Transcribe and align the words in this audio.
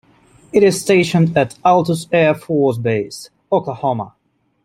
It 0.51 0.63
is 0.63 0.81
stationed 0.81 1.37
at 1.37 1.59
Altus 1.63 2.07
Air 2.11 2.33
Force 2.33 2.79
Base, 2.79 3.29
Oklahoma. 3.51 4.15